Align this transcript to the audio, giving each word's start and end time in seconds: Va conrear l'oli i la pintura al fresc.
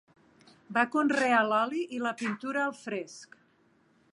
Va 0.77 0.85
conrear 0.95 1.41
l'oli 1.49 1.83
i 1.99 1.99
la 2.07 2.15
pintura 2.23 2.65
al 2.71 2.75
fresc. 2.81 3.39